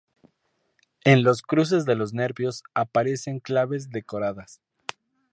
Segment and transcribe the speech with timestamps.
[1.03, 4.59] En los cruces de los nervios aparecen claves decoradas.